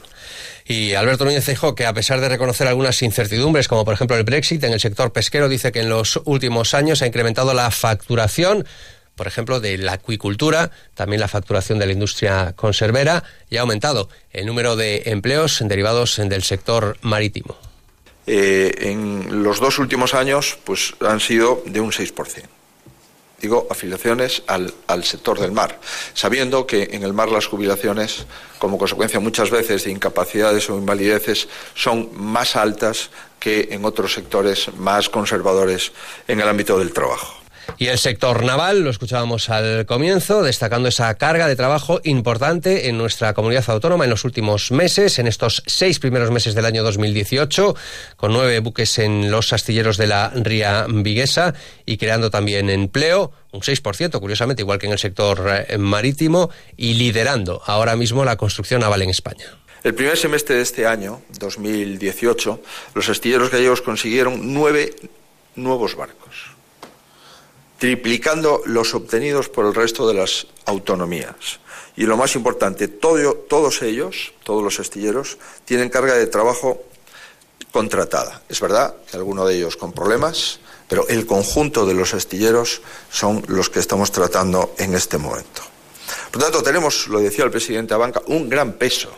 Y 0.67 0.95
Alberto 0.95 1.25
Núñez 1.25 1.45
Feijóo, 1.45 1.75
que 1.75 1.87
a 1.87 1.93
pesar 1.93 2.21
de 2.21 2.29
reconocer 2.29 2.67
algunas 2.67 3.03
incertidumbres, 3.03 3.69
como 3.69 3.85
por 3.85 3.95
ejemplo 3.95 4.17
el 4.17 4.25
Brexit 4.25 4.63
en 4.65 4.73
el 4.73 4.81
sector 4.81 5.13
pesquero, 5.13 5.49
dice 5.49 5.73
que 5.73 5.81
en 5.81 5.89
los 5.89 6.21
últimos 6.25 6.75
años 6.75 7.03
ha 7.03 7.07
incrementado 7.07 7.55
la 7.55 7.71
facturación 7.71 8.67
por 9.21 9.27
ejemplo, 9.27 9.61
de 9.61 9.77
la 9.77 9.93
acuicultura, 9.93 10.71
también 10.95 11.21
la 11.21 11.29
facturación 11.29 11.79
de 11.79 11.85
la 11.85 11.93
industria 11.93 12.55
conservera 12.57 13.23
y 13.51 13.59
ha 13.59 13.61
aumentado 13.61 14.09
el 14.31 14.47
número 14.47 14.77
de 14.77 15.03
empleos 15.05 15.63
derivados 15.63 16.17
del 16.17 16.43
sector 16.43 16.97
marítimo. 17.03 17.55
Eh, 18.27 18.73
en 18.79 19.43
los 19.43 19.61
dos 19.61 19.79
últimos 19.79 20.15
años 20.15 20.59
pues, 20.65 20.95
han 21.01 21.21
sido 21.21 21.63
de 21.67 21.81
un 21.81 21.93
6% 21.93 22.45
digo, 23.41 23.67
afiliaciones 23.71 24.43
al, 24.47 24.73
al, 24.87 25.05
sector 25.05 25.41
del 25.41 25.53
mar, 25.53 25.81
sabiendo 26.15 26.67
que 26.67 26.91
en 26.93 27.03
el 27.03 27.13
mar 27.13 27.31
las 27.31 27.47
jubilaciones, 27.47 28.27
como 28.59 28.79
consecuencia 28.79 29.19
muchas 29.21 29.51
veces 29.51 29.85
de 29.85 29.91
incapacidades 29.91 30.69
o 30.71 30.77
invalideces, 30.77 31.49
son 31.75 32.11
más 32.15 32.57
altas 32.57 33.11
que 33.39 33.69
en 33.71 33.85
otros 33.85 34.13
sectores 34.13 34.73
más 34.77 35.09
conservadores 35.09 35.93
en 36.29 36.41
el 36.41 36.49
ámbito 36.49 36.79
del 36.79 36.93
trabajo. 36.93 37.40
Y 37.79 37.87
el 37.87 37.99
sector 37.99 38.45
naval, 38.45 38.81
lo 38.81 38.91
escuchábamos 38.91 39.49
al 39.49 39.87
comienzo, 39.87 40.43
destacando 40.43 40.89
esa 40.89 41.15
carga 41.15 41.49
de 41.49 41.57
trabajo 41.57 42.01
importante 42.05 42.89
en 42.89 42.99
nuestra 42.99 43.33
comunidad 43.33 43.65
autónoma 43.69 44.05
en 44.05 44.11
los 44.11 44.25
últimos 44.25 44.71
meses, 44.71 45.19
en 45.19 45.27
estos 45.27 45.63
seis 45.67 45.99
primeros 45.99 46.31
meses 46.31 46.55
del 46.55 46.67
año 46.67 46.83
2018, 46.83 47.75
con 48.17 48.33
nueve 48.33 48.61
buques 48.61 48.99
en 48.99 49.31
los 49.31 49.53
astilleros 49.53 49.97
de 49.97 50.07
la 50.07 50.31
Ría 50.35 50.87
Viguesa 50.89 51.55
y 51.87 51.97
creando 51.97 52.31
también 52.31 52.71
empleo, 52.71 53.33
un 53.53 53.63
6%, 53.63 54.21
curiosamente, 54.21 54.63
igual 54.63 54.79
que 54.79 54.87
en 54.87 54.93
el 54.93 54.99
sector 54.99 55.67
eh, 55.69 55.79
marítimo, 55.79 56.51
y 56.77 56.95
liderando 56.95 57.63
ahora 57.67 57.97
mismo 57.97 58.25
la 58.25 58.37
construcción 58.37 58.81
naval 58.81 59.03
en 59.03 59.11
España. 59.11 59.47
El 59.83 59.95
primer 59.95 60.19
semestre 60.19 60.57
de 60.57 60.63
este 60.63 60.87
año, 60.87 61.23
2018, 61.39 62.61
los 62.95 63.09
astilleros 63.09 63.51
gallegos 63.51 63.81
consiguieron 63.81 64.53
nueve 64.53 64.95
nuevos 65.57 65.97
barcos 65.97 66.60
triplicando 67.81 68.61
los 68.67 68.95
obtenidos 68.95 69.49
por 69.49 69.65
el 69.65 69.75
resto 69.75 70.07
de 70.07 70.13
las 70.13 70.47
autonomías. 70.67 71.61
Y 71.97 72.05
lo 72.05 72.19
más 72.19 72.37
importante, 72.37 72.89
todos 72.89 73.81
ellos, 73.81 74.35
todos 74.45 74.63
los 74.63 74.79
astilleros, 74.79 75.39
tienen 75.65 75.89
carga 75.89 76.15
de 76.15 76.27
trabajo 76.27 76.83
contratada. 77.73 78.43
Es 78.51 78.61
verdad 78.61 78.95
que 79.11 79.17
alguno 79.17 79.47
de 79.47 79.57
ellos 79.57 79.79
con 79.79 79.93
problemas, 79.93 80.61
pero 80.89 81.09
el 81.09 81.25
conjunto 81.25 81.87
de 81.87 81.95
los 81.95 82.13
astilleros 82.13 82.83
son 83.11 83.43
los 83.49 83.71
que 83.71 83.81
estamos 83.81 84.13
tratando 84.13 84.75
en 84.77 84.95
este 84.95 85.17
momento. 85.17 85.63
Por 86.31 86.43
lo 86.43 86.51
tanto, 86.51 86.63
tenemos, 86.63 87.09
lo 87.09 87.19
decía 87.19 87.45
el 87.45 87.51
presidente 87.51 87.95
Abanca, 87.95 88.21
un 88.27 88.51
gran 88.51 88.75
peso 88.75 89.11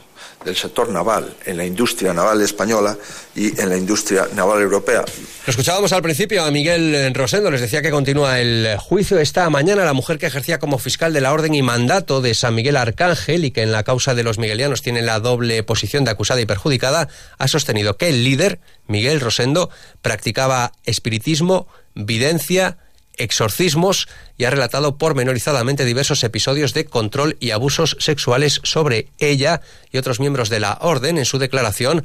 del 0.45 0.57
sector 0.57 0.89
naval 0.89 1.35
en 1.45 1.57
la 1.57 1.65
industria 1.65 2.13
naval 2.13 2.43
española 2.43 2.97
y 3.35 3.61
en 3.61 3.69
la 3.69 3.77
industria 3.77 4.29
naval 4.35 4.63
europea. 4.63 5.05
Lo 5.47 5.51
escuchábamos 5.51 5.93
al 5.93 6.03
principio 6.03 6.45
a 6.45 6.51
Miguel 6.51 7.13
Rosendo, 7.15 7.51
les 7.51 7.61
decía 7.61 7.83
que 7.83 7.91
continúa 7.91 8.41
el 8.41 8.77
juicio 8.79 9.19
esta 9.19 9.49
mañana. 9.51 9.85
La 9.85 9.93
mujer 9.93 10.19
que 10.19 10.27
ejercía 10.27 10.59
como 10.59 10.79
fiscal 10.79 11.13
de 11.13 11.21
la 11.21 11.33
orden 11.33 11.55
y 11.55 11.63
mandato 11.63 12.21
de 12.21 12.35
San 12.35 12.55
Miguel 12.55 12.77
Arcángel 12.77 13.45
y 13.45 13.51
que 13.51 13.63
en 13.63 13.73
la 13.73 13.83
causa 13.83 14.15
de 14.15 14.23
los 14.23 14.39
miguelianos 14.39 14.83
tiene 14.83 15.03
la 15.03 15.21
doble 15.21 15.63
posición 15.63 16.05
de 16.05 16.13
acusada 16.13 16.41
y 16.41 16.47
perjudicada, 16.47 17.09
ha 17.39 17.49
sostenido 17.49 17.97
que 17.97 18.09
el 18.09 18.25
líder, 18.25 18.61
Miguel 18.87 19.21
Rosendo, 19.21 19.71
practicaba 20.01 20.73
espiritismo, 20.85 21.67
videncia, 21.95 22.79
exorcismos 23.17 24.09
y 24.39 24.45
ha 24.45 24.51
relatado 24.51 24.97
pormenorizadamente 24.97 25.85
diversos 25.85 26.25
episodios 26.25 26.75
de 26.75 26.85
control 26.85 27.37
y 27.41 27.51
abusos 27.51 27.97
sexuales 28.01 28.61
sobre 28.65 29.09
ella 29.19 29.61
y 29.91 29.99
otros 29.99 30.21
miembros 30.21 30.49
de 30.49 30.61
la 30.61 30.79
orden. 30.81 31.19
En 31.19 31.25
su 31.25 31.39
declaración, 31.39 32.05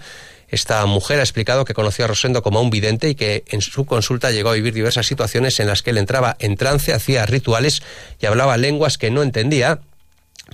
esta 0.49 0.85
mujer 0.85 1.19
ha 1.19 1.23
explicado 1.23 1.65
que 1.65 1.73
conoció 1.73 2.05
a 2.05 2.07
Rosendo 2.07 2.41
como 2.41 2.61
un 2.61 2.69
vidente 2.69 3.09
y 3.09 3.15
que 3.15 3.43
en 3.47 3.61
su 3.61 3.85
consulta 3.85 4.31
llegó 4.31 4.49
a 4.49 4.53
vivir 4.53 4.73
diversas 4.73 5.05
situaciones 5.05 5.59
en 5.59 5.67
las 5.67 5.81
que 5.81 5.89
él 5.91 5.97
entraba 5.97 6.35
en 6.39 6.55
trance, 6.55 6.93
hacía 6.93 7.25
rituales 7.25 7.81
y 8.21 8.25
hablaba 8.25 8.57
lenguas 8.57 8.97
que 8.97 9.11
no 9.11 9.23
entendía. 9.23 9.79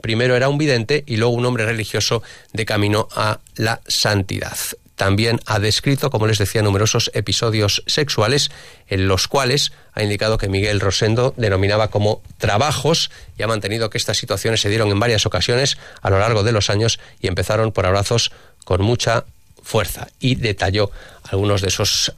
Primero 0.01 0.35
era 0.35 0.49
un 0.49 0.57
vidente 0.57 1.03
y 1.05 1.17
luego 1.17 1.35
un 1.35 1.45
hombre 1.45 1.65
religioso 1.65 2.23
de 2.51 2.65
camino 2.65 3.07
a 3.15 3.39
la 3.55 3.81
santidad 3.87 4.57
también 4.95 5.39
ha 5.45 5.59
descrito, 5.59 6.09
como 6.09 6.27
les 6.27 6.37
decía, 6.37 6.61
numerosos 6.61 7.09
episodios 7.13 7.83
sexuales 7.87 8.51
en 8.87 9.07
los 9.07 9.27
cuales 9.27 9.71
ha 9.93 10.03
indicado 10.03 10.37
que 10.37 10.49
Miguel 10.49 10.79
Rosendo 10.79 11.33
denominaba 11.37 11.89
como 11.89 12.21
trabajos 12.37 13.09
y 13.37 13.43
ha 13.43 13.47
mantenido 13.47 13.89
que 13.89 13.97
estas 13.97 14.17
situaciones 14.17 14.61
se 14.61 14.69
dieron 14.69 14.89
en 14.89 14.99
varias 14.99 15.25
ocasiones 15.25 15.77
a 16.01 16.09
lo 16.09 16.19
largo 16.19 16.43
de 16.43 16.51
los 16.51 16.69
años 16.69 16.99
y 17.19 17.27
empezaron 17.27 17.71
por 17.71 17.85
abrazos 17.85 18.31
con 18.65 18.81
mucha 18.81 19.25
fuerza 19.63 20.07
y 20.19 20.35
detalló 20.35 20.91
algunos 21.23 21.61
de 21.61 21.69
esos 21.69 22.13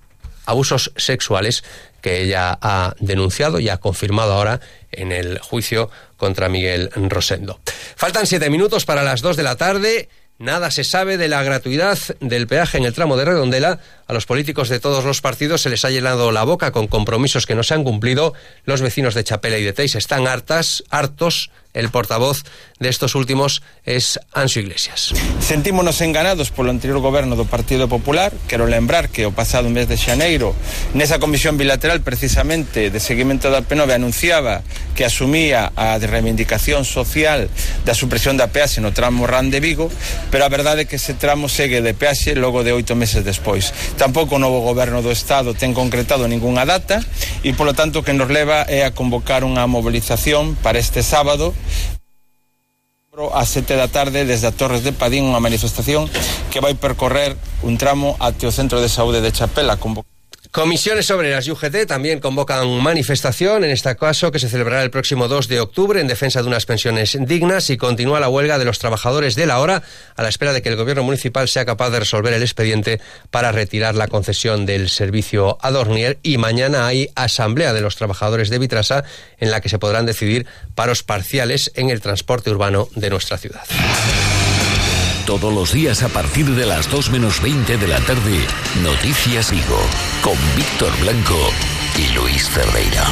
abusos 0.45 0.91
sexuales 0.95 1.63
que 2.01 2.21
ella 2.21 2.57
ha 2.61 2.93
denunciado 2.99 3.59
y 3.59 3.69
ha 3.69 3.77
confirmado 3.77 4.33
ahora 4.33 4.59
en 4.91 5.11
el 5.11 5.39
juicio 5.39 5.89
contra 6.17 6.49
Miguel 6.49 6.91
Rosendo. 6.93 7.59
Faltan 7.95 8.27
siete 8.27 8.49
minutos 8.49 8.85
para 8.85 9.03
las 9.03 9.21
dos 9.21 9.37
de 9.37 9.43
la 9.43 9.55
tarde. 9.55 10.09
Nada 10.37 10.69
se 10.69 10.83
sabe 10.83 11.17
de 11.17 11.29
la 11.29 11.43
gratuidad 11.43 11.97
del 12.19 12.45
peaje 12.45 12.77
en 12.77 12.83
el 12.83 12.93
tramo 12.93 13.15
de 13.15 13.23
Redondela. 13.23 13.79
A 14.05 14.13
los 14.13 14.25
políticos 14.25 14.67
de 14.67 14.81
todos 14.81 15.05
los 15.05 15.21
partidos 15.21 15.61
se 15.61 15.69
les 15.69 15.85
ha 15.85 15.89
llenado 15.89 16.33
la 16.33 16.43
boca 16.43 16.71
con 16.71 16.87
compromisos 16.87 17.45
que 17.45 17.55
no 17.55 17.63
se 17.63 17.73
han 17.73 17.85
cumplido. 17.85 18.33
Los 18.65 18.81
vecinos 18.81 19.13
de 19.13 19.23
Chapela 19.23 19.57
y 19.57 19.63
de 19.63 19.71
Teis 19.71 19.95
están 19.95 20.27
hartas, 20.27 20.83
hartos 20.89 21.51
el 21.75 21.91
portavoz 21.91 22.43
de 22.79 22.89
estos 22.89 23.15
últimos 23.15 23.61
es 23.85 24.19
Anxo 24.33 24.59
Iglesias. 24.59 25.13
Sentímonos 25.39 26.01
enganados 26.01 26.49
polo 26.49 26.71
anterior 26.71 26.99
goberno 26.99 27.35
do 27.35 27.45
Partido 27.45 27.87
Popular. 27.87 28.33
Quero 28.47 28.65
lembrar 28.65 29.11
que 29.11 29.27
o 29.27 29.35
pasado 29.35 29.69
mes 29.69 29.85
de 29.85 29.99
xaneiro, 29.99 30.55
nesa 30.95 31.19
comisión 31.19 31.59
bilateral 31.59 32.01
precisamente 32.01 32.89
de 32.89 32.99
seguimento 32.99 33.51
da 33.51 33.61
P9 33.61 33.93
anunciaba 33.93 34.63
que 34.95 35.05
asumía 35.05 35.71
a 35.75 35.99
de 35.99 36.07
reivindicación 36.07 36.87
social 36.87 37.51
da 37.83 37.93
supresión 37.93 38.39
da 38.39 38.49
peaxe 38.49 38.79
no 38.79 38.95
tramo 38.95 39.27
Ran 39.27 39.51
de 39.51 39.59
Vigo, 39.59 39.91
pero 40.31 40.47
a 40.47 40.51
verdade 40.51 40.83
é 40.83 40.87
que 40.87 40.95
ese 40.95 41.13
tramo 41.13 41.51
segue 41.51 41.83
de 41.83 41.93
peaxe 41.93 42.35
logo 42.39 42.63
de 42.63 42.71
oito 42.71 42.95
meses 42.95 43.23
despois. 43.27 43.75
Tampouco 43.99 44.39
o 44.39 44.41
novo 44.41 44.63
goberno 44.63 45.03
do 45.03 45.11
Estado 45.11 45.51
ten 45.51 45.75
concretado 45.75 46.27
ningunha 46.27 46.63
data 46.63 47.03
e, 47.43 47.51
polo 47.51 47.75
tanto, 47.75 48.03
que 48.03 48.15
nos 48.15 48.31
leva 48.31 48.63
é 48.67 48.87
a 48.87 48.95
convocar 48.95 49.43
unha 49.43 49.67
mobilización 49.67 50.55
para 50.63 50.79
este 50.79 51.03
sábado 51.03 51.51
a 53.15 53.45
sete 53.45 53.75
da 53.75 53.87
tarde 53.87 54.25
desde 54.25 54.51
Torres 54.51 54.83
de 54.83 54.91
Padín 54.91 55.23
unha 55.31 55.39
manifestación 55.39 56.11
que 56.51 56.59
vai 56.59 56.75
percorrer 56.75 57.39
un 57.63 57.79
tramo 57.79 58.19
até 58.19 58.43
o 58.43 58.51
Centro 58.51 58.83
de 58.83 58.91
Saúde 58.91 59.23
de 59.23 59.31
Chapela 59.31 59.79
Comisiones 60.55 61.11
Obreras 61.11 61.45
y 61.45 61.51
UGT 61.51 61.85
también 61.85 62.21
convocan 62.21 62.65
manifestación, 62.81 63.65
en 63.65 63.71
este 63.71 63.93
caso 63.97 64.31
que 64.31 64.39
se 64.39 64.47
celebrará 64.47 64.83
el 64.83 64.89
próximo 64.89 65.27
2 65.27 65.49
de 65.49 65.59
octubre 65.59 65.99
en 65.99 66.07
defensa 66.07 66.41
de 66.41 66.47
unas 66.47 66.65
pensiones 66.65 67.17
dignas 67.19 67.69
y 67.69 67.75
continúa 67.75 68.21
la 68.21 68.29
huelga 68.29 68.57
de 68.57 68.63
los 68.63 68.79
trabajadores 68.79 69.35
de 69.35 69.47
la 69.47 69.59
hora 69.59 69.83
a 70.15 70.23
la 70.23 70.29
espera 70.29 70.53
de 70.53 70.61
que 70.61 70.69
el 70.69 70.77
gobierno 70.77 71.03
municipal 71.03 71.49
sea 71.49 71.65
capaz 71.65 71.89
de 71.89 71.99
resolver 71.99 72.31
el 72.31 72.41
expediente 72.41 73.01
para 73.31 73.51
retirar 73.51 73.95
la 73.95 74.07
concesión 74.07 74.65
del 74.65 74.87
servicio 74.87 75.57
a 75.59 75.71
Dornier 75.71 76.19
y 76.23 76.37
mañana 76.37 76.87
hay 76.87 77.09
asamblea 77.15 77.73
de 77.73 77.81
los 77.81 77.97
trabajadores 77.97 78.49
de 78.49 78.57
Vitrasa 78.57 79.03
en 79.39 79.51
la 79.51 79.59
que 79.59 79.67
se 79.67 79.77
podrán 79.77 80.05
decidir 80.05 80.47
paros 80.73 81.03
parciales 81.03 81.69
en 81.75 81.89
el 81.89 81.99
transporte 81.99 82.49
urbano 82.49 82.87
de 82.95 83.09
nuestra 83.09 83.37
ciudad. 83.37 83.65
Todos 85.25 85.51
los 85.51 85.73
días 85.73 86.03
a 86.03 86.09
partir 86.09 86.45
de 86.51 86.67
las 86.67 86.87
2 86.91 87.09
menos 87.09 87.41
20 87.41 87.77
de 87.77 87.87
la 87.87 87.99
tarde, 88.01 88.45
Noticias 88.83 89.49
Vigo, 89.49 89.79
con 90.21 90.37
Víctor 90.55 90.95
Blanco 90.99 91.51
y 91.97 92.13
Luis 92.13 92.47
Ferreira 92.47 93.03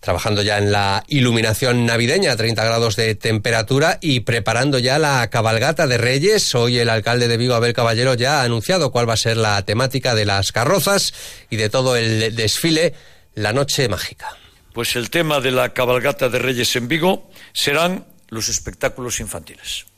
trabajando 0.00 0.42
ya 0.42 0.58
en 0.58 0.72
la 0.72 1.04
iluminación 1.08 1.86
navideña, 1.86 2.34
30 2.34 2.64
grados 2.64 2.96
de 2.96 3.14
temperatura 3.14 3.98
y 4.00 4.20
preparando 4.20 4.78
ya 4.78 4.98
la 4.98 5.28
cabalgata 5.30 5.86
de 5.86 5.98
Reyes. 5.98 6.54
Hoy 6.54 6.78
el 6.78 6.88
alcalde 6.88 7.28
de 7.28 7.36
Vigo, 7.36 7.54
Abel 7.54 7.74
Caballero, 7.74 8.14
ya 8.14 8.40
ha 8.40 8.44
anunciado 8.44 8.90
cuál 8.90 9.08
va 9.08 9.12
a 9.14 9.18
ser 9.18 9.36
la 9.36 9.62
temática 9.64 10.14
de 10.14 10.24
las 10.24 10.52
carrozas 10.52 11.14
y 11.48 11.56
de 11.56 11.68
todo 11.68 11.96
el 11.96 12.34
desfile, 12.34 12.94
la 13.34 13.52
noche 13.52 13.88
mágica. 13.88 14.36
Pues 14.72 14.96
el 14.96 15.10
tema 15.10 15.40
de 15.40 15.50
la 15.50 15.74
cabalgata 15.74 16.28
de 16.28 16.38
Reyes 16.38 16.74
en 16.76 16.88
Vigo 16.88 17.30
serán 17.52 18.06
los 18.30 18.48
espectáculos 18.48 19.20
infantiles 19.20 19.89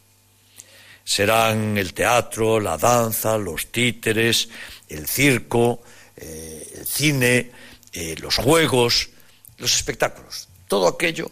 serán 1.05 1.77
el 1.79 1.95
teatro, 1.95 2.61
la 2.61 2.79
danza, 2.79 3.37
los 3.39 3.67
títeres, 3.73 4.49
el 4.89 5.07
circo, 5.07 5.83
eh, 6.17 6.73
el 6.79 6.87
cine, 6.87 7.51
eh, 7.93 8.15
los 8.21 8.37
juegos, 8.37 9.11
los 9.59 9.75
espectáculos, 9.75 10.49
todo 10.69 10.89
aquello 10.89 11.31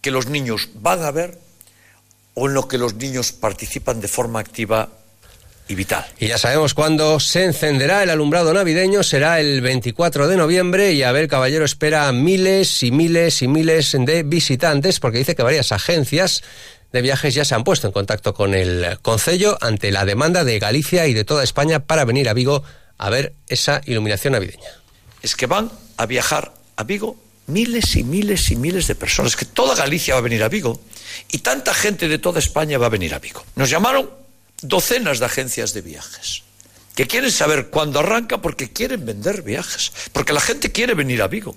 que 0.00 0.10
los 0.10 0.26
niños 0.26 0.68
van 0.74 1.02
a 1.02 1.10
ver 1.10 1.38
o 2.34 2.48
en 2.48 2.54
lo 2.54 2.66
que 2.66 2.78
los 2.78 2.94
niños 2.94 3.32
participan 3.32 4.00
de 4.00 4.08
forma 4.08 4.40
activa 4.40 4.88
y 5.68 5.74
vital. 5.74 6.04
Y 6.18 6.28
ya 6.28 6.38
sabemos 6.38 6.74
cuándo 6.74 7.20
se 7.20 7.44
encenderá 7.44 8.02
el 8.02 8.10
alumbrado 8.10 8.52
navideño, 8.52 9.02
será 9.02 9.38
el 9.38 9.60
24 9.60 10.28
de 10.28 10.36
noviembre 10.36 10.92
y 10.92 11.02
Abel 11.02 11.28
Caballero 11.28 11.64
espera 11.64 12.10
miles 12.12 12.82
y 12.82 12.90
miles 12.90 13.42
y 13.42 13.48
miles 13.48 13.96
de 13.98 14.22
visitantes 14.24 14.98
porque 14.98 15.18
dice 15.18 15.34
que 15.34 15.42
varias 15.42 15.72
agencias 15.72 16.42
de 16.92 17.02
viajes 17.02 17.34
ya 17.34 17.44
se 17.44 17.54
han 17.54 17.64
puesto 17.64 17.86
en 17.86 17.92
contacto 17.92 18.34
con 18.34 18.54
el 18.54 18.98
Concello 19.00 19.56
ante 19.60 19.90
la 19.90 20.04
demanda 20.04 20.44
de 20.44 20.58
Galicia 20.58 21.06
y 21.06 21.14
de 21.14 21.24
toda 21.24 21.42
España 21.42 21.80
para 21.80 22.04
venir 22.04 22.28
a 22.28 22.34
Vigo 22.34 22.62
a 22.98 23.10
ver 23.10 23.34
esa 23.48 23.80
iluminación 23.86 24.34
navideña. 24.34 24.68
Es 25.22 25.34
que 25.34 25.46
van 25.46 25.72
a 25.96 26.06
viajar 26.06 26.52
a 26.76 26.84
Vigo 26.84 27.16
miles 27.46 27.96
y 27.96 28.04
miles 28.04 28.50
y 28.50 28.56
miles 28.56 28.86
de 28.86 28.94
personas, 28.94 29.36
que 29.36 29.46
toda 29.46 29.74
Galicia 29.74 30.14
va 30.14 30.18
a 30.18 30.22
venir 30.22 30.42
a 30.42 30.48
Vigo 30.48 30.80
y 31.30 31.38
tanta 31.38 31.74
gente 31.74 32.08
de 32.08 32.18
toda 32.18 32.38
España 32.38 32.78
va 32.78 32.86
a 32.86 32.90
venir 32.90 33.14
a 33.14 33.18
Vigo. 33.18 33.42
Nos 33.56 33.70
llamaron 33.70 34.10
docenas 34.60 35.18
de 35.18 35.26
agencias 35.26 35.72
de 35.72 35.80
viajes 35.80 36.42
que 36.94 37.06
quieren 37.06 37.30
saber 37.30 37.68
cuándo 37.68 38.00
arranca 38.00 38.42
porque 38.42 38.70
quieren 38.70 39.06
vender 39.06 39.42
viajes, 39.42 39.92
porque 40.12 40.34
la 40.34 40.40
gente 40.40 40.72
quiere 40.72 40.92
venir 40.92 41.22
a 41.22 41.28
Vigo 41.28 41.56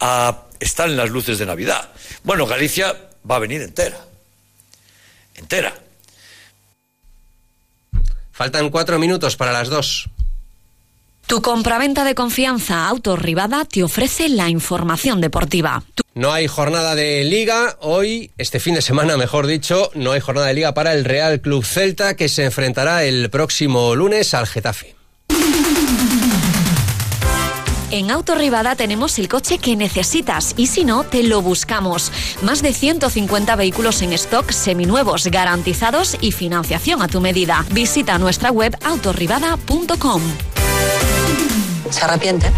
a 0.00 0.42
estar 0.58 0.88
en 0.88 0.96
las 0.96 1.10
luces 1.10 1.38
de 1.38 1.46
Navidad. 1.46 1.90
Bueno, 2.24 2.44
Galicia 2.46 2.96
va 3.28 3.36
a 3.36 3.38
venir 3.38 3.62
entera 3.62 4.06
entera. 5.36 5.74
Faltan 8.32 8.70
cuatro 8.70 8.98
minutos 8.98 9.36
para 9.36 9.52
las 9.52 9.68
dos. 9.68 10.10
Tu 11.26 11.42
compraventa 11.42 12.04
de 12.04 12.14
confianza 12.14 12.86
Autorribada 12.86 13.64
te 13.64 13.82
ofrece 13.82 14.28
la 14.28 14.48
información 14.48 15.20
deportiva. 15.20 15.82
No 16.14 16.32
hay 16.32 16.46
jornada 16.46 16.94
de 16.94 17.24
liga 17.24 17.76
hoy, 17.80 18.30
este 18.38 18.60
fin 18.60 18.74
de 18.74 18.82
semana 18.82 19.16
mejor 19.16 19.46
dicho, 19.46 19.90
no 19.94 20.12
hay 20.12 20.20
jornada 20.20 20.46
de 20.46 20.54
liga 20.54 20.72
para 20.72 20.92
el 20.94 21.04
Real 21.04 21.40
Club 21.40 21.64
Celta 21.64 22.14
que 22.14 22.28
se 22.28 22.44
enfrentará 22.44 23.04
el 23.04 23.28
próximo 23.28 23.94
lunes 23.94 24.34
al 24.34 24.46
Getafe. 24.46 24.95
En 27.96 28.10
Autorribada 28.10 28.76
tenemos 28.76 29.18
el 29.18 29.26
coche 29.26 29.56
que 29.56 29.74
necesitas 29.74 30.52
y 30.58 30.66
si 30.66 30.84
no, 30.84 31.04
te 31.04 31.22
lo 31.22 31.40
buscamos. 31.40 32.12
Más 32.42 32.60
de 32.60 32.74
150 32.74 33.56
vehículos 33.56 34.02
en 34.02 34.12
stock 34.12 34.50
seminuevos, 34.50 35.28
garantizados 35.28 36.18
y 36.20 36.32
financiación 36.32 37.00
a 37.00 37.08
tu 37.08 37.22
medida. 37.22 37.64
Visita 37.70 38.18
nuestra 38.18 38.50
web 38.50 38.76
autorribada.com. 38.84 40.20
¿Se 41.88 42.04
arrepiente? 42.04 42.52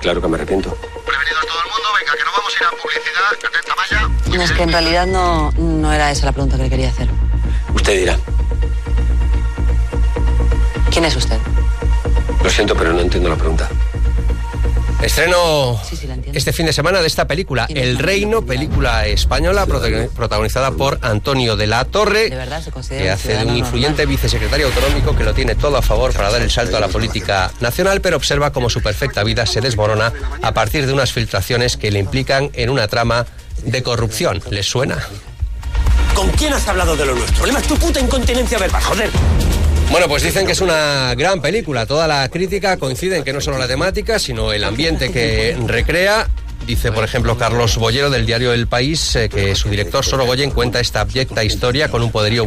Claro 0.00 0.22
que 0.22 0.28
me 0.28 0.36
arrepiento. 0.36 0.70
Prevenidos 1.04 1.46
todo 1.48 1.58
el 1.58 1.70
mundo, 1.72 1.88
venga, 1.98 2.12
que 2.16 2.22
no 2.22 2.30
vamos 2.30 2.54
a 2.54 2.62
ir 2.62 2.68
a 2.68 2.70
publicidad. 2.80 3.32
Atenta, 3.48 3.74
Maya. 3.74 4.36
No, 4.36 4.42
es 4.44 4.52
que 4.52 4.62
en 4.62 4.70
realidad 4.70 5.06
no, 5.08 5.50
no 5.58 5.92
era 5.92 6.12
esa 6.12 6.26
la 6.26 6.32
pregunta 6.32 6.56
que 6.56 6.62
le 6.62 6.70
quería 6.70 6.90
hacer. 6.90 7.10
Usted 7.74 7.98
dirá. 7.98 8.16
¿Quién 10.92 11.06
es 11.06 11.16
usted? 11.16 11.38
Lo 12.44 12.48
siento, 12.48 12.76
pero 12.76 12.92
no 12.92 13.00
entiendo 13.00 13.28
la 13.28 13.36
pregunta. 13.36 13.68
Estreno 15.02 15.80
este 16.34 16.52
fin 16.52 16.66
de 16.66 16.74
semana 16.74 17.00
de 17.00 17.06
esta 17.06 17.26
película, 17.26 17.66
El 17.70 17.98
Reino, 17.98 18.44
película 18.44 19.06
española 19.06 19.64
protagonizada 19.66 20.72
por 20.72 20.98
Antonio 21.00 21.56
de 21.56 21.66
la 21.66 21.86
Torre, 21.86 22.30
que 22.88 23.10
hace 23.10 23.38
de 23.38 23.46
un 23.46 23.56
influyente 23.56 24.04
vicesecretario 24.04 24.66
autonómico 24.66 25.16
que 25.16 25.24
lo 25.24 25.32
tiene 25.32 25.54
todo 25.54 25.78
a 25.78 25.82
favor 25.82 26.12
para 26.12 26.30
dar 26.30 26.42
el 26.42 26.50
salto 26.50 26.76
a 26.76 26.80
la 26.80 26.88
política 26.88 27.50
nacional, 27.60 28.02
pero 28.02 28.18
observa 28.18 28.52
cómo 28.52 28.68
su 28.68 28.82
perfecta 28.82 29.24
vida 29.24 29.46
se 29.46 29.62
desmorona 29.62 30.12
a 30.42 30.52
partir 30.52 30.86
de 30.86 30.92
unas 30.92 31.12
filtraciones 31.12 31.78
que 31.78 31.90
le 31.90 31.98
implican 31.98 32.50
en 32.52 32.68
una 32.68 32.86
trama 32.86 33.24
de 33.64 33.82
corrupción. 33.82 34.42
¿Les 34.50 34.66
suena? 34.66 34.98
¿Con 36.14 36.28
quién 36.32 36.52
has 36.52 36.68
hablado 36.68 36.94
de 36.96 37.06
lo 37.06 37.14
nuestro? 37.14 37.36
Problema 37.36 37.60
es 37.60 37.66
tu 37.66 37.76
puta 37.76 38.00
incontinencia 38.00 38.58
verbal, 38.58 38.82
joder. 38.82 39.10
Bueno, 39.90 40.06
pues 40.06 40.22
dicen 40.22 40.46
que 40.46 40.52
es 40.52 40.60
una 40.60 41.14
gran 41.16 41.42
película. 41.42 41.84
Toda 41.84 42.06
la 42.06 42.28
crítica 42.28 42.76
coincide 42.76 43.16
en 43.16 43.24
que 43.24 43.32
no 43.32 43.40
solo 43.40 43.58
la 43.58 43.66
temática, 43.66 44.18
sino 44.20 44.52
el 44.52 44.62
ambiente 44.62 45.10
que 45.10 45.56
recrea. 45.66 46.28
Dice, 46.64 46.92
por 46.92 47.02
ejemplo, 47.02 47.36
Carlos 47.36 47.76
Bollero 47.76 48.10
del 48.10 48.26
diario 48.26 48.52
El 48.52 48.68
País 48.68 49.16
eh, 49.16 49.28
que 49.28 49.56
su 49.56 49.68
director 49.68 50.04
Soro 50.04 50.26
Goyen 50.26 50.52
cuenta 50.52 50.78
esta 50.78 51.00
abyecta 51.00 51.42
historia 51.42 51.88
con 51.88 52.02
un 52.02 52.12
poderío 52.12 52.46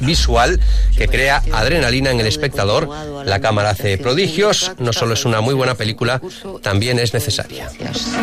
visual 0.00 0.60
que 0.96 1.08
crea 1.08 1.42
adrenalina 1.52 2.12
en 2.12 2.20
el 2.20 2.26
espectador. 2.26 2.88
La 3.24 3.40
cámara 3.40 3.70
hace 3.70 3.98
prodigios. 3.98 4.72
No 4.78 4.92
solo 4.92 5.14
es 5.14 5.24
una 5.24 5.40
muy 5.40 5.54
buena 5.54 5.74
película, 5.74 6.20
también 6.62 7.00
es 7.00 7.12
necesaria. 7.12 7.68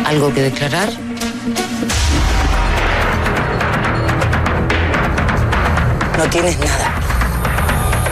¿Algo 0.06 0.32
que 0.32 0.42
declarar? 0.42 0.88
No 6.16 6.30
tienes 6.30 6.58
nada. 6.58 6.97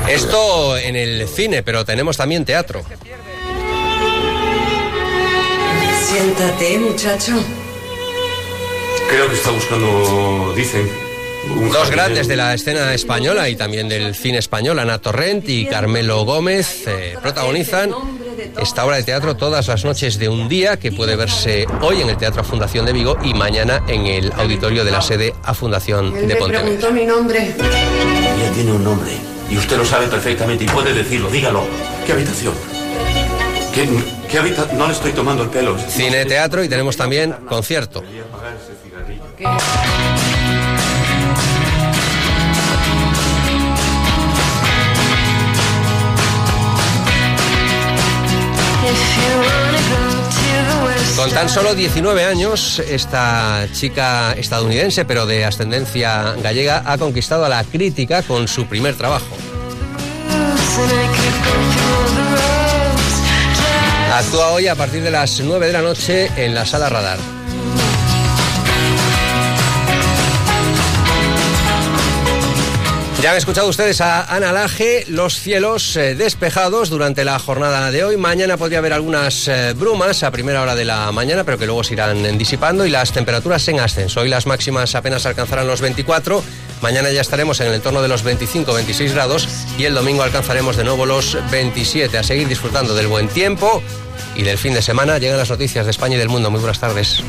Esto 0.09 0.77
en 0.77 0.97
el 0.97 1.29
cine, 1.29 1.63
pero 1.63 1.85
tenemos 1.85 2.17
también 2.17 2.45
teatro. 2.45 2.85
Siéntate, 6.05 6.79
muchacho. 6.79 7.33
Creo 9.09 9.29
que 9.29 9.35
está 9.35 9.51
buscando, 9.51 10.53
dicen. 10.55 10.89
Dos 11.73 11.91
grandes 11.91 12.27
de 12.27 12.37
la 12.37 12.55
escena 12.55 12.93
española 12.93 13.49
y 13.49 13.57
también 13.57 13.89
del 13.89 14.15
cine 14.15 14.39
español, 14.39 14.79
Ana 14.79 14.99
Torrent 14.99 15.49
y 15.49 15.67
Carmelo 15.67 16.25
Gómez, 16.25 16.87
eh, 16.87 17.17
protagonizan 17.23 17.91
esta 18.61 18.85
obra 18.85 18.97
de 18.97 19.05
teatro 19.05 19.37
todas 19.37 19.69
las 19.69 19.85
noches 19.85 20.19
de 20.19 20.29
un 20.29 20.49
día 20.49 20.77
que 20.77 20.91
puede 20.91 21.15
verse 21.15 21.67
hoy 21.83 22.01
en 22.01 22.11
el 22.11 22.17
Teatro 22.17 22.43
Fundación 22.43 22.85
de 22.85 22.93
Vigo 22.93 23.17
y 23.23 23.33
mañana 23.35 23.83
en 23.87 24.07
el 24.07 24.33
auditorio 24.33 24.85
de 24.85 24.91
la 24.91 25.03
sede 25.03 25.35
a 25.45 25.55
Fundación 25.55 26.13
de 26.27 26.35
Pontevedra. 26.37 26.63
preguntó 26.63 26.91
mi 26.91 27.05
nombre. 27.05 27.39
Ella 27.41 28.53
tiene 28.53 28.73
un 28.73 28.83
nombre. 28.83 29.36
Y 29.51 29.57
usted 29.57 29.77
lo 29.77 29.85
sabe 29.85 30.09
perfectamente 30.09 30.65
y 30.65 30.67
puede 30.67 30.93
decirlo, 30.93 31.31
dígalo. 31.31 31.65
¿Qué 32.05 32.13
habitación? 32.13 32.55
¿Qué, 33.75 33.89
qué 34.31 34.39
habitación? 34.39 34.79
No 34.79 34.87
le 34.87 34.93
estoy 34.93 35.13
tomando 35.13 35.43
el 35.45 35.51
pelo. 35.51 35.77
Cine, 35.79 36.25
teatro 36.25 36.65
y 36.65 36.69
tenemos 36.69 36.97
también 36.97 37.33
concierto. 37.49 38.03
Con 51.17 51.31
tan 51.31 51.49
solo 51.49 51.75
19 51.75 52.25
años, 52.25 52.79
esta 52.79 53.67
chica 53.73 54.35
estadounidense, 54.35 55.07
pero 55.07 55.25
de 55.25 55.47
ascendencia 55.47 56.35
gallega, 56.43 56.83
ha 56.85 56.99
conquistado 56.99 57.47
a 57.47 57.49
la 57.49 57.65
crítica 57.65 58.23
con 58.23 58.47
su 58.47 58.67
primer 58.67 58.97
trabajo. 58.97 59.35
Actúa 64.13 64.49
hoy 64.53 64.69
a 64.69 64.75
partir 64.75 65.03
de 65.03 65.11
las 65.11 65.41
9 65.41 65.67
de 65.67 65.73
la 65.73 65.81
noche 65.81 66.31
en 66.37 66.55
la 66.55 66.67
sala 66.67 66.91
Radar. 66.91 67.36
Ya 73.23 73.31
han 73.31 73.39
escuchado 73.39 73.69
ustedes 73.69 74.03
a 74.03 74.25
Ana 74.25 74.53
Laje, 74.53 75.07
los 75.09 75.41
cielos 75.41 75.97
eh, 75.97 76.15
despejados 76.15 76.91
durante 76.91 77.25
la 77.25 77.39
jornada 77.39 77.91
de 77.91 78.05
hoy. 78.05 78.19
Mañana 78.19 78.59
podría 78.59 78.79
haber 78.79 78.93
algunas 78.93 79.49
eh, 79.49 79.73
brumas 79.73 80.23
a 80.23 80.31
primera 80.31 80.61
hora 80.61 80.75
de 80.75 80.85
la 80.85 81.11
mañana, 81.13 81.43
pero 81.43 81.57
que 81.57 81.65
luego 81.65 81.83
se 81.83 81.95
irán 81.95 82.37
disipando 82.37 82.85
y 82.85 82.91
las 82.91 83.13
temperaturas 83.13 83.67
en 83.69 83.81
ascenso. 83.81 84.21
Hoy 84.21 84.29
las 84.29 84.47
máximas 84.47 84.95
apenas 84.95 85.25
alcanzarán 85.25 85.67
los 85.67 85.81
24. 85.81 86.45
Mañana 86.83 87.11
ya 87.11 87.23
estaremos 87.23 87.59
en 87.61 87.69
el 87.69 87.75
entorno 87.75 88.03
de 88.03 88.09
los 88.09 88.23
25-26 88.23 89.13
grados 89.13 89.49
y 89.79 89.85
el 89.85 89.95
domingo 89.95 90.23
alcanzaremos 90.23 90.77
de 90.77 90.85
nuevo 90.85 91.07
los 91.07 91.39
27. 91.51 92.19
A 92.19 92.23
seguir 92.23 92.49
disfrutando 92.49 92.95
del 92.95 93.07
buen 93.07 93.29
tiempo 93.29 93.83
y 94.35 94.43
del 94.43 94.59
fin 94.59 94.75
de 94.75 94.83
semana. 94.83 95.17
Llegan 95.17 95.39
las 95.39 95.49
noticias 95.49 95.87
de 95.87 95.91
España 95.91 96.17
y 96.17 96.19
del 96.19 96.29
mundo. 96.29 96.51
Muy 96.51 96.61
buenas 96.61 96.81
tardes. 96.81 97.23